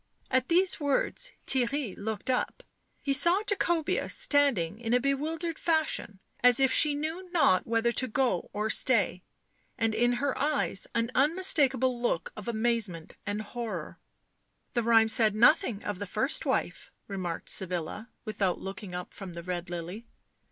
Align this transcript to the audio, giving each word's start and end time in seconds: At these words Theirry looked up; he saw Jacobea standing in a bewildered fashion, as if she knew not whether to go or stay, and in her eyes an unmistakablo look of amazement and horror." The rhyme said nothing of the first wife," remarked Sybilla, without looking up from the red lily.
At 0.31 0.47
these 0.47 0.79
words 0.79 1.33
Theirry 1.45 1.95
looked 1.95 2.31
up; 2.31 2.63
he 3.03 3.13
saw 3.13 3.43
Jacobea 3.43 4.09
standing 4.09 4.79
in 4.79 4.95
a 4.95 4.99
bewildered 4.99 5.59
fashion, 5.59 6.19
as 6.43 6.59
if 6.59 6.71
she 6.73 6.95
knew 6.95 7.29
not 7.31 7.67
whether 7.67 7.91
to 7.91 8.07
go 8.07 8.49
or 8.51 8.71
stay, 8.71 9.21
and 9.77 9.93
in 9.93 10.13
her 10.13 10.35
eyes 10.39 10.87
an 10.95 11.11
unmistakablo 11.13 11.91
look 12.01 12.33
of 12.35 12.47
amazement 12.47 13.13
and 13.27 13.43
horror." 13.43 13.99
The 14.73 14.81
rhyme 14.81 15.07
said 15.07 15.35
nothing 15.35 15.83
of 15.83 15.99
the 15.99 16.07
first 16.07 16.47
wife," 16.47 16.89
remarked 17.07 17.47
Sybilla, 17.49 18.09
without 18.25 18.57
looking 18.59 18.95
up 18.95 19.13
from 19.13 19.33
the 19.35 19.43
red 19.43 19.69
lily. 19.69 20.07